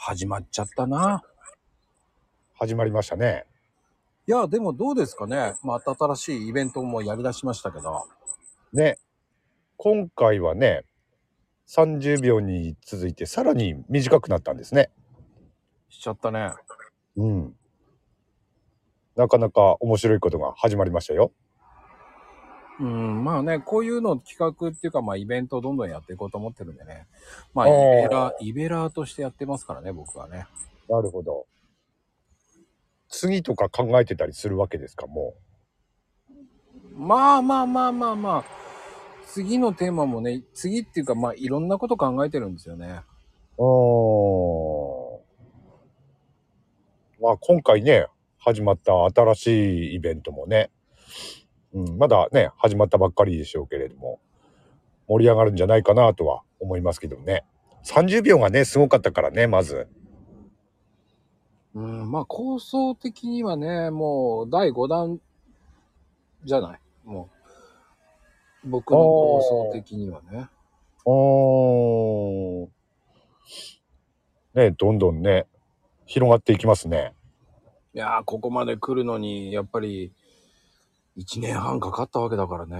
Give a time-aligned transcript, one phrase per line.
[0.00, 1.22] 始まっちゃったな。
[2.54, 3.44] 始まりましたね。
[4.28, 5.54] いや、でもどうですかね。
[5.64, 8.06] また新しいイベントもやり出しましたけど。
[8.72, 8.98] ね。
[9.76, 10.84] 今回はね、
[11.68, 14.90] 30秒に続いてさらに短くなったんですね。
[15.88, 16.52] しちゃったね。
[17.16, 17.54] うん。
[19.16, 21.32] なかなか面白いことが始まりましたよ。
[22.80, 27.06] うん、まあね、こういうの企画っていうか、まあイベントをどんどんやっていこうと思ってるんでね。
[27.52, 30.46] まあイベラ、イベラーとしてやってますからね、僕はね。
[30.88, 31.46] なるほど。
[33.08, 35.34] 次とか考えてたりするわけですか、も
[36.94, 38.44] まあまあまあまあまあ。
[39.26, 43.02] 次のテーマもね、次っていうか、まあいろんなこと考えてるんですよね。
[43.58, 43.62] う。
[43.62, 45.20] うーん。
[47.20, 48.06] まあ今回ね、
[48.38, 50.70] 始まった新しいイベントもね、
[51.74, 54.20] うん、まだね、始まったばっかりでしょうけれども、
[55.06, 57.44] 盛り上がるんじゃないかなとは思いますけどね。
[57.84, 59.88] 30秒がね、すごかったからね、まず。
[61.74, 65.20] うん、まあ構想的にはね、もう第5弾
[66.44, 66.80] じゃない？
[67.04, 67.30] も
[68.64, 70.48] う、僕の構想的にはね。
[71.06, 72.68] うーん。
[74.54, 75.46] ね、どんどんね、
[76.06, 77.14] 広がっていきますね。
[77.94, 80.12] いやー、ここまで来るのに、やっぱり、
[81.18, 82.76] 1年半かかったわけだからね。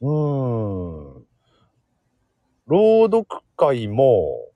[0.00, 1.26] うーん。
[2.66, 4.48] 朗読会も、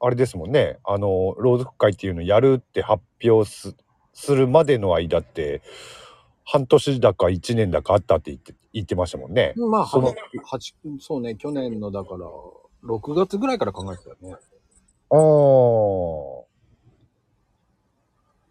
[0.00, 0.78] あれですもんね。
[0.84, 3.74] あの、朗読会っていうのやるって発表す
[4.12, 5.60] するまでの間って、
[6.44, 9.54] 半年だか1年だかあったって言って言ってましたもんね。
[9.56, 10.14] まあ、その
[11.00, 12.26] そうね、去年のだから、
[12.84, 14.36] 6月ぐらいから考えてたよね。
[15.10, 15.16] あ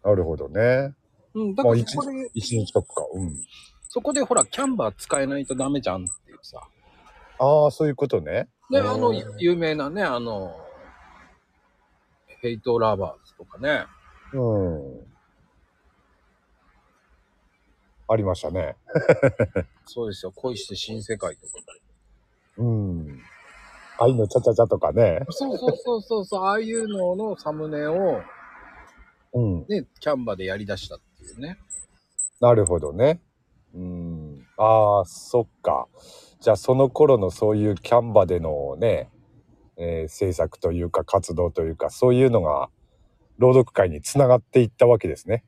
[0.04, 0.08] あ。
[0.10, 0.94] なるほどね。
[1.34, 3.06] うん、だからそこで、一年近くか。
[3.12, 3.36] うん。
[3.88, 6.60] そこでほら、 Canva 使えないとダメじゃんっていうさ。
[7.38, 8.48] ああ、そういうことね。
[8.70, 10.56] で、うんあの、有名なね、あの、
[12.40, 13.86] ヘイトラバーズとかね。
[14.32, 15.14] うん。
[18.06, 18.76] ありましたね。
[19.86, 21.52] そうですよ、恋して新世界とか。
[22.58, 23.22] うん。
[23.98, 25.20] 愛のチャチャチャとかね。
[25.30, 28.20] そうそうそうそうそう、ああいうののサムネを、
[29.32, 29.66] うん。
[29.68, 31.58] ね、キャンバーでやり出したっていうね。
[32.40, 33.20] なるほどね。
[33.74, 34.46] うん。
[34.56, 35.88] ああ、そっか。
[36.40, 39.10] じゃあその頃のそういうキャンバでのね、
[39.76, 42.68] えー制作というか活動というか、そういうのが
[43.38, 45.44] 朗読会につながっていったわけですね。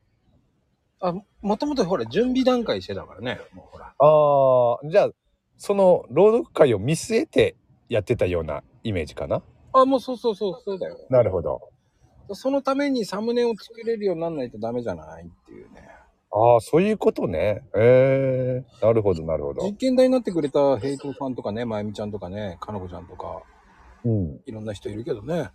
[0.99, 3.39] あ、もともとほら、準備段階してたからね。
[3.53, 3.93] もうほら。
[3.99, 5.11] ああ、じゃあ
[5.57, 7.55] その朗読会を見据えて
[7.89, 9.41] やってたようなイメージかな。
[9.73, 10.97] あ、もうそうそうそう、そうだよ。
[11.09, 11.69] なるほど。
[12.35, 15.87] そのためにサムネを作れるようにならないとダメじゃないっていうね。
[16.31, 17.63] ああ、そういうことね。
[17.75, 19.73] ええなるほど、なるほど実。
[19.77, 23.41] 験台になってくれたヘイトさんとかね、まゆみちゃんとかね、かのこちゃんとか、
[24.03, 24.41] うん。
[24.45, 25.49] いろんな人いるけどね。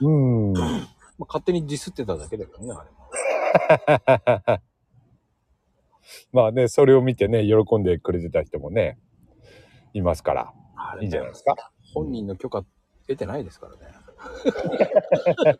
[0.00, 0.52] うん。
[0.54, 4.60] まあ、勝手にディスってただけだけどね、あれも。
[6.32, 8.98] まあね、それを見てね、喜んでくれてた人もね、
[9.94, 10.52] いますから、
[11.00, 11.54] いいんじゃないですか？
[11.94, 12.64] 本人の許可
[13.08, 13.80] 得てないですからね。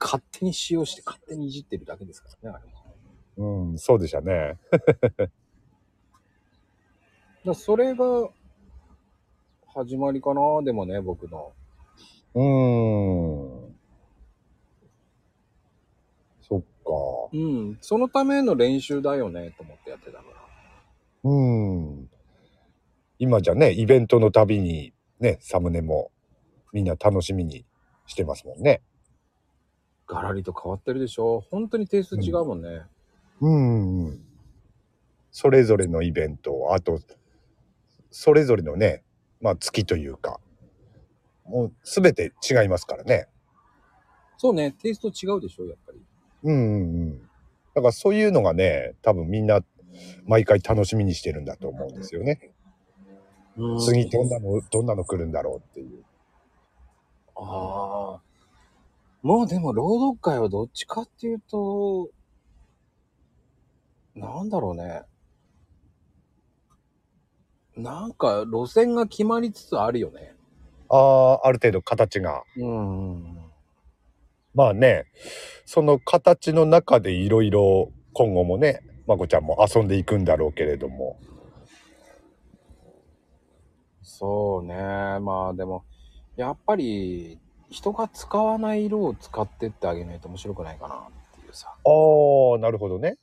[0.00, 2.78] 勝手に使用して勝手にいじってるだけですからね、あれも。
[3.70, 4.58] うん、そうでしたね。
[7.44, 8.28] だそれが
[9.74, 11.52] 始まりかな、でもね、僕の。
[12.34, 13.76] うーん。
[16.40, 16.66] そっか。
[17.32, 21.30] うん、そのための練習だよね、と思ってやってたから。
[21.30, 22.10] うん。
[23.18, 26.10] 今じゃね、イベントのたびにね、サムネも
[26.72, 27.64] みんな楽しみに
[28.06, 28.82] してますもんね。
[30.08, 31.44] ガラリと変わってるでしょ？
[31.50, 32.82] 本当にテイスト違うもんね。
[33.40, 34.24] うん。
[35.30, 36.98] それぞれのイベント、あと、
[38.10, 39.04] それぞれのね、
[39.40, 40.40] まあ月というか、
[41.44, 43.28] もうすべて違いますからね。
[44.38, 46.00] そうね、テイスト違うでしょやっぱり。
[46.44, 47.18] うんうんうん。
[47.74, 49.60] だからそういうのがね、多分みんな
[50.26, 52.52] 毎回楽しみにしてるんだと思うんですよね。
[53.84, 56.04] 次どんなの、どんなの来るんだろうっていう。
[57.36, 58.27] ああ。
[59.22, 62.10] もうでも朗読会はどっちかっていうと、
[64.14, 65.02] なんだろうね。
[67.76, 70.34] なんか路線が決まりつつあるよね。
[70.88, 70.96] あ
[71.42, 72.42] あ、ある程度形が。
[72.56, 73.38] うん。
[74.54, 75.04] まあね、
[75.64, 81.18] その形の中でいろいろ今後もね、まこちゃんも遊んでいくんだろうけれども。
[84.02, 84.74] そうね。
[85.20, 85.84] まあでも、
[86.36, 87.38] やっぱり
[87.70, 90.98] 人が使わない色を使ってってあげないと面白くないかなっ
[91.40, 91.68] ていうさ。
[91.68, 93.16] ああ、なるほどね。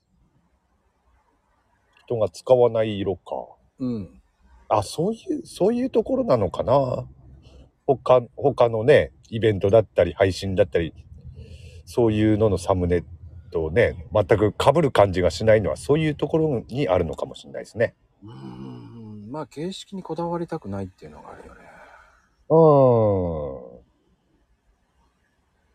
[2.05, 3.21] 人が使わない色か。
[3.79, 4.21] うん。
[4.69, 7.05] あ、そういう、そういうところなのかな。
[7.87, 10.93] 他、他のね、イベントだったり配信だったり、
[11.85, 13.03] そういうののサムネ
[13.51, 17.95] とね、全く被る感じがしないのはそういうところにあるのかもしれないですね。
[18.23, 19.31] うーん。
[19.31, 21.61] まあ、形式にこだわりたくないっていうのがあるよね。
[22.49, 23.64] う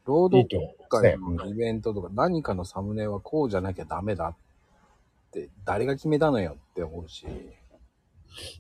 [0.05, 0.49] 労働
[0.89, 4.35] 会のイベントとか何かのサムネはこうじゃなきゃダメだっ
[5.31, 7.27] て誰が決めたのよって思うし。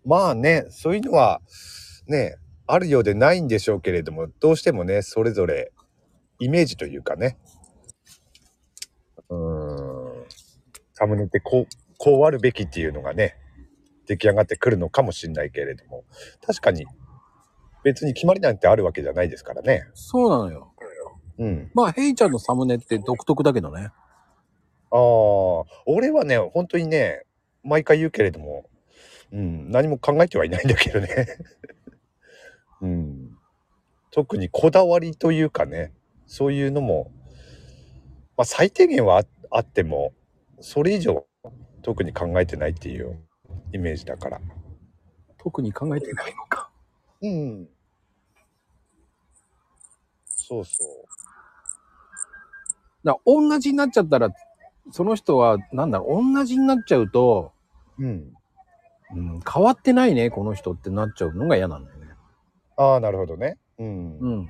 [0.04, 1.40] まあね、そういうのは
[2.06, 5.72] ね、あるようでないんでしょうけれども、どうしてもね、それぞれ
[6.38, 7.36] イメージというかね、
[9.28, 10.24] うーん、
[10.92, 11.66] サムネってこう、
[11.98, 13.36] こうあるべきっていうのがね、
[14.06, 16.04] 出来上がってくるのかもしれないけれども、
[16.44, 16.86] 確かに
[17.82, 19.88] 別に決まりなんてあるわけじゃないですからね。
[19.94, 20.69] そうなのよ。
[21.40, 21.70] うん。
[21.74, 23.90] まあ、ヘイちゃんのサムネって独特だけどね。
[24.92, 27.24] ああ、俺はね、本当にね、
[27.64, 28.66] 毎回言うけれども、
[29.32, 31.26] うん、何も考えてはいないんだけどね。
[32.82, 33.36] うん。
[34.10, 35.92] 特にこだわりというかね、
[36.26, 37.10] そういうのも、
[38.36, 40.12] まあ最低限はああっても、
[40.60, 41.26] それ以上
[41.82, 43.18] 特に考えてないっていう
[43.72, 44.40] イメージだから。
[45.38, 46.70] 特に考えてないのか。
[47.22, 47.68] うん。
[50.26, 51.09] そうそう。
[53.04, 54.30] だ同じになっちゃったら、
[54.90, 57.52] その人は、なんだろう、同じになっちゃうと、
[57.98, 58.32] うん。
[59.12, 62.06] うん、変わってないね、この人ってなっちゃうのが嫌なんだよね。
[62.76, 63.58] ああ、なるほどね。
[63.78, 64.18] うん。
[64.18, 64.48] うん。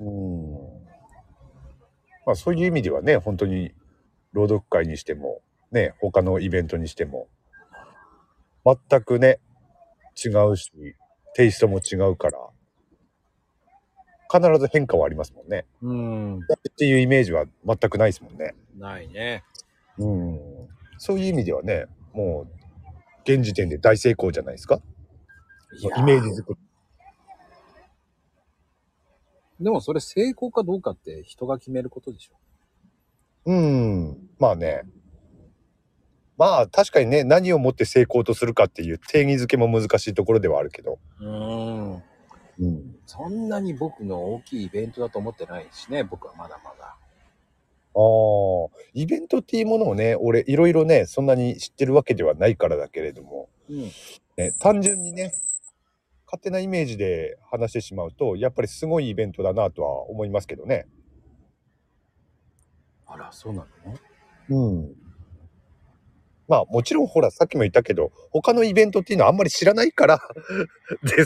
[0.00, 0.80] うん
[2.26, 3.72] まあそういう意味ではね、本当に
[4.32, 7.28] 朗読会にしても、ね、他のイベントにしても、
[8.64, 9.40] 全くね、
[10.22, 10.70] 違うし、
[11.34, 12.38] テイストも違うから、
[14.32, 15.66] 必ず変化はありますもんね。
[15.82, 16.38] うん。
[16.38, 16.46] っ
[16.76, 18.54] ていうイメージは全くないですもんね。
[18.78, 19.42] ないね。
[19.98, 20.38] うん。
[20.98, 22.48] そういう意味ではね、もう、
[23.24, 24.80] 現時点で大成功じゃないですか？
[25.96, 26.58] イメージ作り。
[29.64, 32.34] でもそれ成功かどうかって人が決めることでしょ。
[33.46, 34.18] うん。
[34.38, 34.82] まあね。
[36.38, 40.98] まあ確かにね、何をもって成功とするかっていう定義づけも難しいところではあるけど。
[41.20, 42.02] うん。
[42.60, 42.96] うん。
[43.06, 46.96] そんなに僕の大きいイベントだと思ってないしね、僕はまだまだ。
[47.92, 53.90] ああ、イベントっていうものをね、俺いろいろね、そんなに知ってるわけではないからだけれども、うん。
[54.36, 55.32] ね、単純にね、
[56.26, 60.86] 勝手なイメージで話してしまうと、やっぱりすごいイベントだなとは思いますけどね。
[63.06, 63.66] あら、そうな
[64.48, 64.68] の？
[64.68, 64.94] うん。
[66.50, 70.20] まあもちろんほらさっきも言ったけど他のイベントっていうのはあんまり知らないから
[71.04, 71.24] で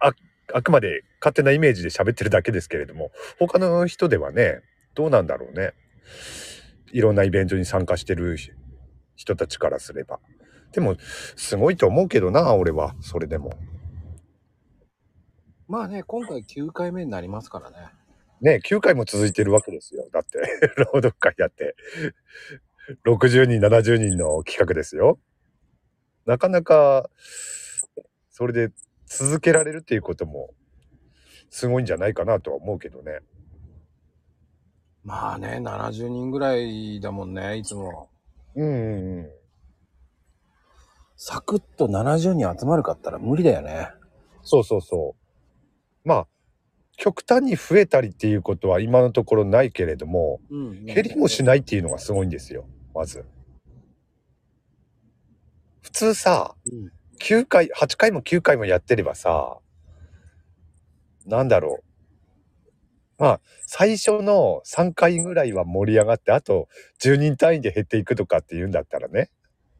[0.00, 0.12] あ
[0.56, 4.62] あくまで勝手なイメージで喋ってるだけですけれども他の人ではね
[4.94, 5.74] どうなんだろうね。
[6.92, 8.38] いろんなイベントに参加してる
[9.16, 10.18] 人たちからすれば。
[10.72, 10.96] でも
[11.36, 12.94] すごいと思うけどな俺は。
[13.00, 13.52] それでも。
[15.68, 17.76] まあね、今回9回目になりますからね。
[18.40, 20.08] ね9回も続いてるわけですよ。
[20.10, 20.38] だって
[20.80, 21.76] 朗読会やって。
[23.04, 25.18] 60人70人の企画ですよ。
[26.24, 27.10] なかなか
[28.30, 28.70] それで
[29.06, 30.50] 続けられるっていうことも
[31.50, 33.20] すごいんじゃないかなとは思うけどね
[35.04, 38.10] まあね、70人ぐらいだもんね、いつも。
[38.56, 39.30] うんうんうん
[41.18, 43.88] サクッと70人集まるかったら無理だよね。
[44.42, 45.16] そうそうそ
[46.04, 46.26] うまあ
[46.96, 53.24] 極端に増えたりっていうことは今のところないけれどもうん、減りもしないっていうのがすごいんですよまず
[55.80, 56.92] 普通さうん。
[57.20, 59.58] 9回8回も9回もやってればさ
[61.26, 61.84] なんだろう。
[63.18, 66.68] まあ最初の3回ぐらいは盛り上がってあと
[67.00, 69.30] 10人単位で減っていくとかっていうんだったらね。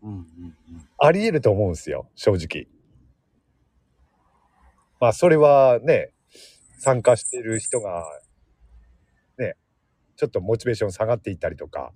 [0.03, 0.27] うんうんうん。
[0.99, 2.69] ありえると思うんですよ正直。
[5.01, 6.13] まあそれはね
[6.79, 8.05] 参加してる人が
[9.39, 9.57] ね
[10.17, 11.93] ちょっとモチベーション下がっていったりとか。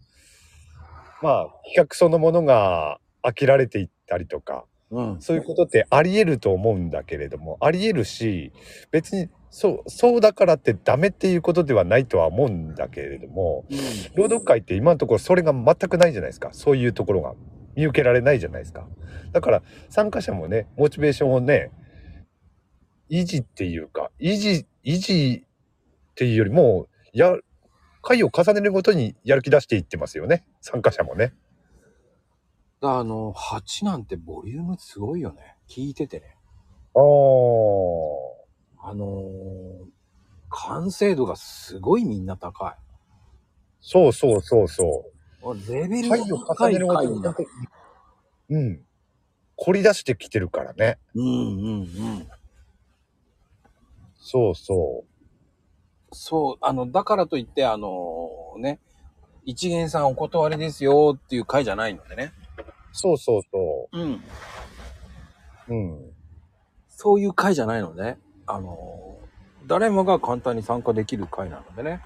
[1.22, 5.16] まあ企画そのものが飽きられていったりとかうん。
[5.20, 8.52] そういうことってあり得ると思うんだけれどもあり得るし
[8.90, 13.64] 別にそうそうだからってダメっていうことではないとは思うんだけれども
[14.14, 16.50] 朗読会って今のところそれが全くないじゃないですか。
[16.52, 17.34] そういうところが。
[17.76, 18.86] 見受けられないじゃないですか。
[19.32, 21.70] だから参加者もねモチベーションをね
[23.10, 27.36] 維持っていうか維持維持っていうよりもや
[28.02, 30.44] 回を重ねるごとにやる気出していってますよね。
[30.60, 31.32] 参加者もね
[32.82, 35.56] あの、8なんてボリュームすごいよね。
[35.68, 36.36] 聞いててね。
[36.94, 39.90] あああのー
[40.52, 42.74] 完成度がすごいみんな高い。
[43.80, 45.04] そうそうそうそ
[45.42, 47.06] うレベル回を重高い回
[48.50, 48.84] うん
[49.56, 52.28] 凝り出してきてるからねうんうんうん。
[54.18, 55.04] そうそ
[56.12, 58.80] そう、あの、だからといって、あのね、
[59.44, 62.32] 一元さんお断りですよっていう会じゃないのでね。
[62.92, 62.96] う。
[62.96, 64.24] そうそうそうん。
[65.68, 65.74] う。
[65.74, 66.12] うん。
[66.88, 69.18] そういう会じゃないので、あの
[69.66, 72.02] 誰もが簡単に参加できる会なのでね。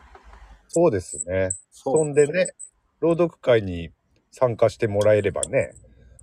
[0.69, 1.50] そうですね。
[1.71, 2.49] そそんでね、
[3.00, 3.91] 朗読会に
[4.33, 5.73] 参加してもらえればね、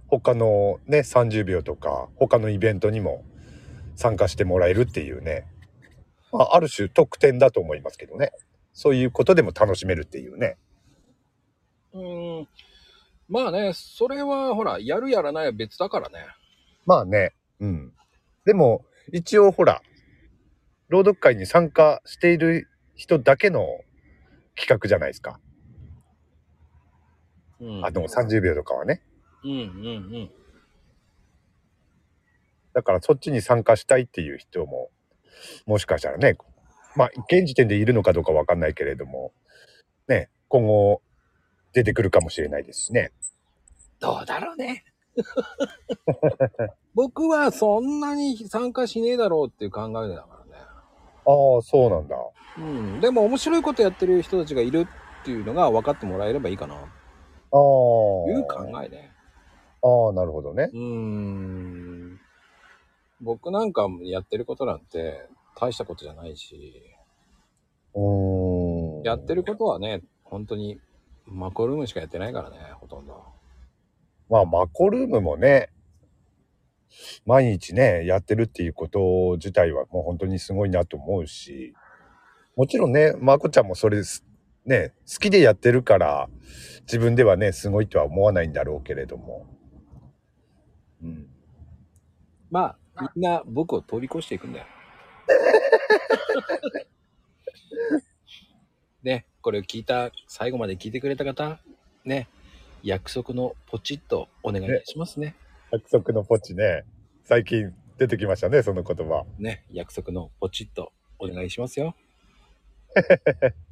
[0.08, 3.24] 他のね、30秒とか、他のイベントにも
[3.96, 5.46] 参加してもらえるっていうね、
[6.32, 8.32] まあ、ある種特典だと思いますけどね。
[8.74, 10.58] そういうことでも楽しめるっていうね。
[11.94, 12.48] うん。
[13.32, 16.18] まあね、それはほら、やるやらないは別だからね。
[16.86, 17.94] まあね、うん。
[18.44, 18.84] でも、
[19.14, 19.82] 一応ほら、
[20.90, 23.66] 朗読会に参加している人だけの
[24.58, 25.40] 企画じゃないですか。
[27.62, 27.86] うん。
[27.86, 29.02] あの、30秒とかはね。
[29.46, 29.60] うんうんう
[30.24, 30.32] ん。
[32.74, 34.90] だからそっちに参加したいっていう人も、
[35.66, 36.36] もしかしたらね、
[36.98, 39.32] まあ、現時点でいるのかどうかわかんないけれども、
[40.10, 41.02] ね、今後
[41.74, 43.12] 出てくるかもしれないですしね。
[44.00, 44.84] どうだろうね。
[46.96, 50.64] 僕はそんなに参加しねえだろうっていう考えだからね。
[51.26, 52.16] ああ、そうなんだ。
[52.58, 53.00] うん。
[53.00, 54.88] でも面白いことやってる人たちがいる
[55.22, 56.76] っていうのが分かってもらえればいいかな。
[56.76, 56.82] ああ。
[56.84, 56.90] い
[57.54, 59.12] う考えね。
[59.84, 60.70] ああ、なるほどね。
[60.74, 62.20] うーん。
[63.22, 66.84] 僕なんかやってることなんて大したことじゃないし、
[67.94, 69.04] うーん。
[69.04, 70.80] やってることはね、本当に
[71.26, 73.24] マコルームしかやってないからね、ほとんど。
[74.30, 75.70] まあ、マコルームもね、
[77.26, 81.74] 毎日ね、やってるっていうこと自体はもう本当にすごいなと思うし、
[82.56, 84.26] もちろんね、まこちゃんもそれです、
[84.66, 86.30] ね、好きでやってるから、
[86.82, 89.48] 自分ではね、すごいとは思わないんだろうけれども。
[91.02, 91.28] うん。
[92.50, 94.66] まあ、みんな僕を通り越していくんだよ。
[99.04, 101.60] ね、これを聞いた、最後まで聞いてくれた方、
[102.06, 102.28] ね、
[102.84, 105.36] 約束のポチッとお願いしますね。
[105.72, 106.84] 約束のポチね、
[107.24, 109.26] 最近出てきましたね、その言葉。
[109.40, 111.96] ね、約束のポチッとお願いしますよ。